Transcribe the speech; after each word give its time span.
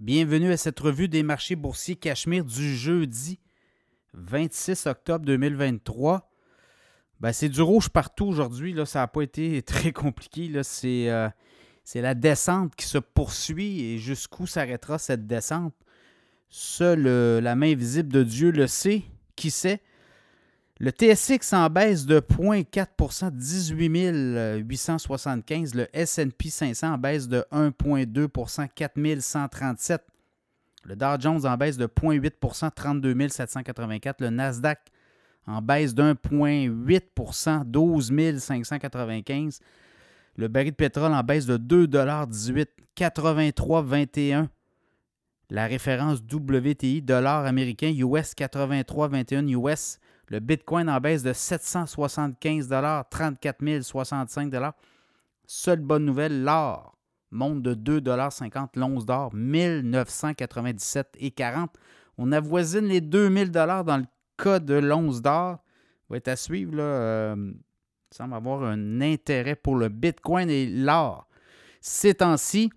Bienvenue 0.00 0.52
à 0.52 0.58
cette 0.58 0.78
revue 0.78 1.08
des 1.08 1.22
marchés 1.22 1.56
boursiers 1.56 1.96
Cachemire 1.96 2.44
du 2.44 2.76
jeudi 2.76 3.38
26 4.12 4.84
octobre 4.84 5.24
2023. 5.24 6.30
Ben, 7.20 7.32
c'est 7.32 7.48
du 7.48 7.62
rouge 7.62 7.88
partout 7.88 8.26
aujourd'hui. 8.26 8.74
Là. 8.74 8.84
Ça 8.84 8.98
n'a 8.98 9.06
pas 9.06 9.22
été 9.22 9.62
très 9.66 9.92
compliqué. 9.92 10.48
Là. 10.48 10.62
C'est, 10.64 11.10
euh, 11.10 11.30
c'est 11.82 12.02
la 12.02 12.14
descente 12.14 12.76
qui 12.76 12.84
se 12.84 12.98
poursuit 12.98 13.84
et 13.84 13.98
jusqu'où 13.98 14.46
s'arrêtera 14.46 14.98
cette 14.98 15.26
descente? 15.26 15.74
Seule 16.50 17.38
la 17.38 17.56
main 17.56 17.74
visible 17.74 18.12
de 18.12 18.22
Dieu 18.22 18.50
le 18.50 18.66
sait. 18.66 19.02
Qui 19.34 19.50
sait? 19.50 19.80
Le 20.78 20.90
TSX 20.90 21.54
en 21.54 21.70
baisse 21.70 22.04
de 22.04 22.20
0,4% 22.20 23.30
18 23.30 24.62
875. 24.62 25.74
Le 25.74 25.88
SP 25.96 26.48
500 26.50 26.94
en 26.94 26.98
baisse 26.98 27.28
de 27.28 27.46
1,2% 27.50 28.68
4 28.74 29.20
137. 29.20 30.02
Le 30.84 30.94
Dow 30.94 31.18
Jones 31.18 31.46
en 31.46 31.56
baisse 31.56 31.78
de 31.78 31.86
0,8% 31.86 32.70
32 32.74 33.28
784. 33.28 34.20
Le 34.20 34.28
Nasdaq 34.28 34.80
en 35.46 35.62
baisse 35.62 35.94
de 35.94 36.02
1,8% 36.12 37.64
12 37.64 38.12
595. 38.38 39.60
Le 40.36 40.48
baril 40.48 40.72
de 40.72 40.76
pétrole 40.76 41.14
en 41.14 41.22
baisse 41.22 41.46
de 41.46 41.56
2,18 41.56 42.66
83,21. 42.94 44.48
La 45.48 45.66
référence 45.66 46.18
WTI, 46.20 47.00
dollar 47.00 47.46
américain, 47.46 47.94
US 47.96 48.34
83,21 48.34 49.48
US 49.56 49.98
le 50.28 50.40
Bitcoin 50.40 50.90
en 50.90 51.00
baisse 51.00 51.22
de 51.22 51.32
775 51.32 52.68
34 53.10 53.82
065 53.82 54.52
Seule 55.46 55.80
bonne 55.80 56.04
nouvelle, 56.04 56.42
l'or 56.42 56.96
monte 57.30 57.62
de 57.62 57.74
2,50 57.74 58.70
l'once 58.76 59.06
d'or, 59.06 59.34
1997,40 59.34 61.68
On 62.18 62.32
avoisine 62.32 62.86
les 62.86 63.00
2000 63.00 63.50
dans 63.50 63.98
le 63.98 64.04
cas 64.36 64.58
de 64.58 64.74
l'once 64.74 65.22
d'or. 65.22 65.58
Va 66.08 66.16
être 66.16 66.28
à 66.28 66.36
suivre. 66.36 66.76
Là, 66.76 66.82
euh, 66.82 67.52
semble 68.10 68.34
avoir 68.34 68.62
un 68.62 69.00
intérêt 69.00 69.56
pour 69.56 69.76
le 69.76 69.88
Bitcoin 69.88 70.50
et 70.50 70.66
l'or. 70.66 71.28
Ces 71.80 72.14
temps-ci, 72.14 72.70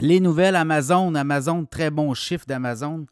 les 0.00 0.20
nouvelles 0.20 0.56
Amazon, 0.56 1.14
Amazon, 1.14 1.64
très 1.64 1.90
bon 1.90 2.14
chiffre 2.14 2.46
d'Amazon. 2.46 3.06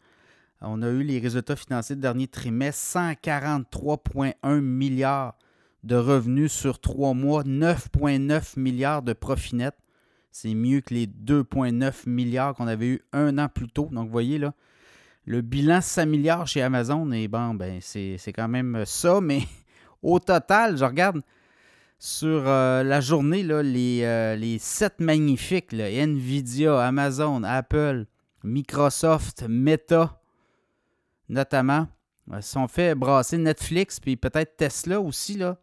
On 0.62 0.82
a 0.82 0.88
eu 0.90 1.02
les 1.02 1.18
résultats 1.18 1.56
financiers 1.56 1.96
du 1.96 2.02
dernier 2.02 2.28
trimestre, 2.28 2.98
143,1 2.98 4.60
milliards 4.60 5.38
de 5.84 5.96
revenus 5.96 6.52
sur 6.52 6.80
trois 6.80 7.14
mois, 7.14 7.44
9,9 7.44 8.58
milliards 8.58 9.02
de 9.02 9.14
profit 9.14 9.56
net. 9.56 9.74
C'est 10.30 10.54
mieux 10.54 10.82
que 10.82 10.92
les 10.92 11.06
2,9 11.06 12.08
milliards 12.08 12.54
qu'on 12.54 12.66
avait 12.66 12.88
eu 12.88 13.00
un 13.12 13.38
an 13.38 13.48
plus 13.48 13.68
tôt. 13.68 13.88
Donc, 13.90 14.06
vous 14.06 14.12
voyez 14.12 14.38
là, 14.38 14.52
le 15.24 15.40
bilan 15.40 15.80
5 15.80 16.06
milliards 16.06 16.46
chez 16.46 16.60
Amazon, 16.60 17.10
et 17.12 17.26
ben, 17.26 17.56
c'est 17.80 18.32
quand 18.34 18.48
même 18.48 18.84
ça, 18.84 19.20
mais 19.22 19.40
au 20.02 20.18
total, 20.18 20.76
je 20.76 20.84
regarde 20.84 21.22
sur 21.98 22.44
euh, 22.46 22.82
la 22.82 23.00
journée, 23.00 23.42
les, 23.42 24.00
euh, 24.04 24.36
les 24.36 24.58
7 24.58 25.00
magnifiques, 25.00 25.72
Nvidia, 25.72 26.80
Amazon, 26.80 27.42
Apple, 27.44 28.06
Microsoft, 28.42 29.44
Meta, 29.48 30.19
notamment, 31.30 31.86
euh, 32.32 32.40
sont 32.42 32.68
fait 32.68 32.94
brasser 32.94 33.38
Netflix, 33.38 34.00
puis 34.00 34.16
peut-être 34.16 34.56
Tesla 34.56 35.00
aussi, 35.00 35.38
là, 35.38 35.56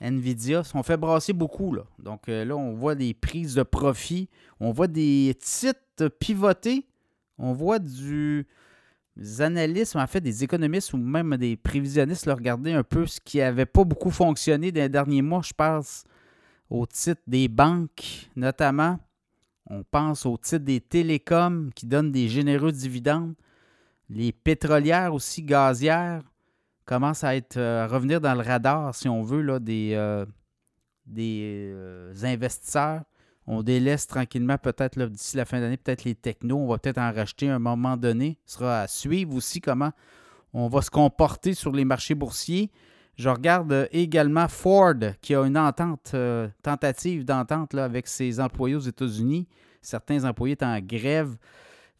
Nvidia, 0.00 0.64
sont 0.64 0.82
fait 0.82 0.96
brasser 0.96 1.32
beaucoup. 1.32 1.72
Là. 1.72 1.82
Donc 1.98 2.28
euh, 2.28 2.44
là, 2.44 2.56
on 2.56 2.74
voit 2.74 2.94
des 2.94 3.14
prises 3.14 3.54
de 3.54 3.62
profit, 3.62 4.28
on 4.60 4.72
voit 4.72 4.88
des 4.88 5.36
titres 5.40 6.08
pivotés, 6.08 6.86
on 7.38 7.52
voit 7.52 7.78
du 7.78 8.46
des 9.16 9.42
analystes, 9.42 9.96
en 9.96 10.06
fait 10.06 10.20
des 10.20 10.44
économistes 10.44 10.92
ou 10.92 10.96
même 10.96 11.36
des 11.36 11.56
prévisionnistes 11.56 12.26
là, 12.26 12.36
regarder 12.36 12.72
un 12.72 12.84
peu 12.84 13.04
ce 13.04 13.20
qui 13.20 13.38
n'avait 13.38 13.66
pas 13.66 13.82
beaucoup 13.82 14.12
fonctionné 14.12 14.70
dans 14.70 14.80
les 14.80 14.88
derniers 14.88 15.22
mois. 15.22 15.42
Je 15.44 15.52
pense 15.52 16.04
au 16.70 16.86
titre 16.86 17.22
des 17.26 17.48
banques 17.48 18.30
notamment. 18.36 19.00
On 19.68 19.82
pense 19.82 20.24
au 20.24 20.38
titre 20.38 20.64
des 20.64 20.80
télécoms 20.80 21.70
qui 21.74 21.86
donnent 21.86 22.12
des 22.12 22.28
généreux 22.28 22.70
dividendes. 22.70 23.34
Les 24.10 24.32
pétrolières 24.32 25.12
aussi, 25.12 25.42
gazières, 25.42 26.22
commencent 26.88 27.24
à, 27.24 27.36
être, 27.36 27.58
euh, 27.58 27.86
revenir 27.86 28.20
dans 28.20 28.34
le 28.34 28.40
radar, 28.40 28.94
si 28.94 29.08
on 29.08 29.22
veut, 29.22 29.42
là, 29.42 29.58
des, 29.58 29.92
euh, 29.94 30.24
des 31.06 31.70
euh, 31.74 32.14
investisseurs. 32.22 33.02
On 33.46 33.62
délaisse 33.62 34.06
tranquillement, 34.06 34.56
peut-être 34.56 34.98
d'ici 35.06 35.36
la 35.36 35.44
fin 35.44 35.60
d'année, 35.60 35.76
peut-être 35.76 36.04
les 36.04 36.14
technos. 36.14 36.56
On 36.56 36.68
va 36.68 36.78
peut-être 36.78 36.98
en 36.98 37.12
racheter 37.12 37.50
à 37.50 37.56
un 37.56 37.58
moment 37.58 37.96
donné. 37.96 38.38
Ce 38.46 38.54
sera 38.54 38.80
à 38.80 38.86
suivre 38.86 39.34
aussi 39.34 39.60
comment 39.60 39.92
on 40.52 40.68
va 40.68 40.82
se 40.82 40.90
comporter 40.90 41.54
sur 41.54 41.72
les 41.72 41.84
marchés 41.84 42.14
boursiers. 42.14 42.70
Je 43.16 43.28
regarde 43.28 43.88
également 43.90 44.48
Ford 44.48 44.94
qui 45.20 45.34
a 45.34 45.42
une 45.44 45.58
entente, 45.58 46.14
tentative 46.62 47.24
d'entente 47.24 47.74
avec 47.74 48.06
ses 48.06 48.38
employés 48.38 48.76
aux 48.76 48.80
États-Unis. 48.80 49.48
Certains 49.80 50.24
employés 50.24 50.56
sont 50.60 50.66
en 50.66 50.78
grève 50.80 51.36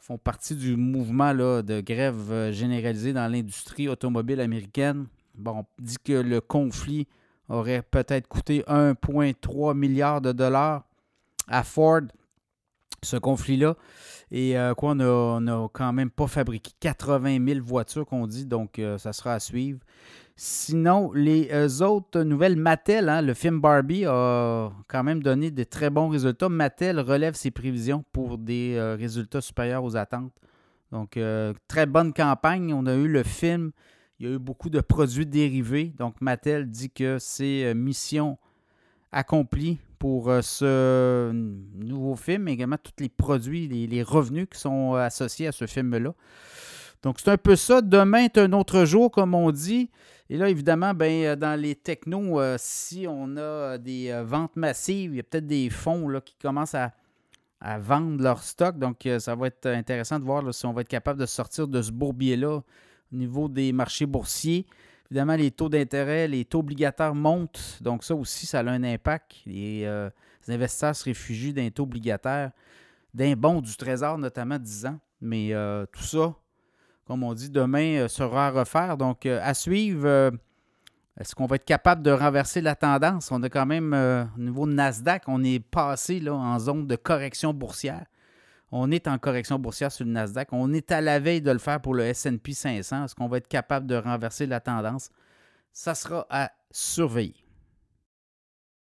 font 0.09 0.17
partie 0.17 0.57
du 0.57 0.75
mouvement 0.75 1.35
de 1.35 1.83
grève 1.83 2.33
euh, 2.33 2.51
généralisée 2.51 3.13
dans 3.13 3.31
l'industrie 3.31 3.91
automobile 3.91 4.41
américaine. 4.41 5.07
Bon, 5.35 5.59
on 5.59 5.65
dit 5.79 5.99
que 6.03 6.15
le 6.15 6.41
conflit 6.41 7.07
aurait 7.51 7.83
peut-être 7.83 8.27
coûté 8.27 8.63
1,3 8.63 9.77
milliard 9.77 10.23
de 10.23 10.33
dollars 10.33 10.85
à 11.47 11.63
Ford, 11.63 12.01
ce 13.03 13.17
conflit-là. 13.17 13.77
Et 14.31 14.59
euh, 14.59 14.75
quoi, 14.75 14.93
on 14.93 15.41
n'a 15.41 15.69
quand 15.73 15.93
même 15.93 16.11
pas 16.11 16.27
fabriqué 16.27 16.73
80 16.81 17.45
000 17.47 17.65
voitures 17.65 18.07
qu'on 18.07 18.27
dit, 18.27 18.45
donc 18.45 18.79
euh, 18.79 18.99
ça 18.99 19.13
sera 19.13 19.35
à 19.35 19.41
suivre. 19.41 19.81
Sinon, 20.37 21.11
les 21.15 21.49
euh, 21.51 21.81
autres 21.81 22.23
nouvelles, 22.23 22.57
Mattel, 22.57 23.09
hein, 23.09 23.23
le 23.23 23.35
film 23.35 23.61
Barbie 23.61 24.05
a 24.05 24.71
quand 24.87 25.03
même 25.03 25.23
donné 25.23 25.51
de 25.51 25.65
très 25.65 25.91
bons 25.91 26.09
résultats. 26.09 26.49
Mattel 26.49 27.01
relève 27.01 27.35
ses 27.35 27.51
prévisions 27.51 28.05
pour 28.13 28.39
des 28.39 28.79
résultats 28.99 29.41
supérieurs 29.41 29.83
aux 29.83 29.97
attentes. 29.97 30.33
Donc, 30.93 31.19
très 31.67 31.87
bonne 31.87 32.13
campagne. 32.13 32.73
On 32.73 32.87
a 32.87 32.95
eu 32.95 33.09
le 33.09 33.25
film. 33.25 33.73
Il 34.21 34.29
y 34.29 34.31
a 34.31 34.35
eu 34.37 34.39
beaucoup 34.39 34.71
de 34.71 34.81
produits 34.81 35.27
dérivés. 35.27 35.93
Donc, 35.99 36.21
Mattel 36.21 36.71
dit 36.71 36.91
que 36.91 37.19
c'est 37.19 37.75
mission 37.75 38.39
accomplie 39.11 39.79
pour 39.99 40.33
ce 40.43 41.31
nouveau 41.33 42.17
film, 42.17 42.45
mais 42.45 42.53
également 42.53 42.79
tous 42.83 43.03
les 43.03 43.09
produits, 43.09 43.69
les 43.69 44.03
revenus 44.03 44.47
qui 44.51 44.59
sont 44.59 44.95
associés 44.95 45.49
à 45.49 45.53
ce 45.53 45.67
film-là. 45.67 46.15
Donc, 47.03 47.21
c'est 47.21 47.31
un 47.31 47.37
peu 47.37 47.57
ça. 47.57 47.81
Demain 47.81 48.25
est 48.25 48.39
un 48.39 48.53
autre 48.53 48.85
jour, 48.85 49.11
comme 49.11 49.35
on 49.35 49.51
dit. 49.51 49.91
Et 50.31 50.37
là, 50.37 50.49
évidemment, 50.49 50.95
ben, 50.95 51.25
euh, 51.25 51.37
dans 51.37 51.59
les 51.59 51.75
technos, 51.75 52.41
euh, 52.41 52.57
si 52.59 53.07
on 53.09 53.37
a 53.37 53.79
des 53.79 54.11
euh, 54.11 54.25
ventes 54.25 54.57
massives, 54.57 55.13
il 55.13 55.17
y 55.17 55.21
a 55.21 55.23
peut-être 55.23 55.47
des 55.47 55.71
fonds 55.71 56.09
là, 56.09 56.21
qui 56.21 56.37
commencent 56.37 56.75
à, 56.75 56.93
vendre 57.79 58.23
leur 58.23 58.43
stock. 58.43 58.79
Donc, 58.79 59.09
ça 59.19 59.35
va 59.35 59.49
être 59.49 59.67
intéressant 59.67 60.21
de 60.21 60.25
voir 60.25 60.55
si 60.55 60.65
on 60.65 60.73
va 60.73 60.83
être 60.83 60.89
capable 60.89 61.19
de 61.19 61.27
sortir 61.27 61.67
de 61.67 61.83
ce 61.83 61.91
bourbier-là 61.91 62.59
au 62.59 63.17
niveau 63.17 63.49
des 63.49 63.73
marchés 63.73 64.07
boursiers. 64.07 64.65
Évidemment, 65.11 65.37
les 65.37 65.51
taux 65.51 65.69
d'intérêt, 65.69 66.29
les 66.29 66.45
taux 66.45 66.59
obligataires 66.59 67.15
montent. 67.15 67.79
Donc, 67.81 68.05
ça 68.05 68.15
aussi, 68.15 68.47
ça 68.47 68.61
a 68.61 68.65
un 68.65 68.85
impact. 68.85 69.37
Les, 69.47 69.81
les 70.47 70.55
investisseurs 70.55 70.95
se 70.95 71.05
réfugient 71.05 71.55
d'un 71.55 71.71
taux 71.71 71.85
obligataire, 71.85 72.51
d'un 73.15 73.35
bon 73.35 73.63
du 73.63 73.75
Trésor, 73.75 74.19
notamment 74.19 74.59
10 74.59 74.87
ans. 74.87 74.99
Mais 75.23 75.53
tout 75.93 76.03
ça, 76.03 76.35
comme 77.09 77.23
on 77.23 77.33
dit, 77.33 77.49
demain 77.49 78.01
euh, 78.01 78.09
sera 78.09 78.49
à 78.49 78.51
refaire. 78.51 78.99
Donc, 78.99 79.25
euh, 79.25 79.41
à 79.43 79.55
suivre, 79.55 80.07
euh, 80.07 80.31
est-ce 81.19 81.35
qu'on 81.35 81.47
va 81.47 81.57
être 81.57 81.65
capable 81.65 82.03
de 82.03 82.11
renverser 82.11 82.61
la 82.61 82.75
tendance? 82.75 83.33
On 83.33 83.43
a 83.43 83.49
quand 83.49 83.65
même, 83.65 83.95
au 84.37 84.41
niveau 84.41 84.67
de 84.67 84.73
Nasdaq, 84.73 85.23
on 85.27 85.43
est 85.43 85.59
passé 85.59 86.21
là, 86.21 86.35
en 86.35 86.59
zone 86.59 86.87
de 86.87 86.97
correction 86.97 87.55
boursière. 87.55 88.05
On 88.71 88.91
est 88.91 89.09
en 89.09 89.19
correction 89.19 89.59
boursière 89.59 89.91
sur 89.91 90.05
le 90.05 90.13
Nasdaq. 90.13 90.49
On 90.53 90.73
est 90.73 90.93
à 90.93 91.01
la 91.01 91.19
veille 91.19 91.41
de 91.41 91.51
le 91.51 91.59
faire 91.59 91.81
pour 91.81 91.95
le 91.95 92.13
SP 92.13 92.53
500. 92.53 93.05
Est-ce 93.05 93.15
qu'on 93.15 93.29
va 93.29 93.39
être 93.39 93.49
capable 93.49 93.87
de 93.87 93.97
renverser 93.97 94.47
la 94.47 94.61
tendance? 94.61 95.11
Ça 95.73 95.95
sera 95.95 96.27
à 96.29 96.51
surveiller. 96.71 97.48